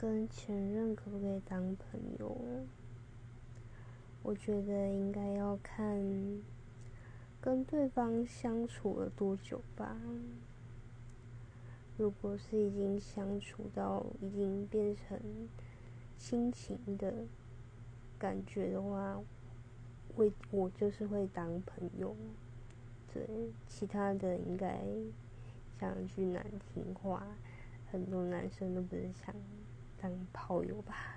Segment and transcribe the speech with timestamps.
[0.00, 2.34] 跟前任可不可以当朋友？
[4.22, 6.42] 我觉得应该要看
[7.38, 9.94] 跟对方相处了多久吧。
[11.98, 15.20] 如果是已经相处到已经变成
[16.16, 17.12] 亲情的
[18.18, 19.20] 感觉的话，
[20.16, 22.16] 会我就是会当朋友。
[23.12, 23.22] 对，
[23.68, 24.80] 其他的应该
[25.78, 27.22] 讲句难听话，
[27.92, 29.34] 很多男生都不是想
[30.00, 31.09] 当炮友吧。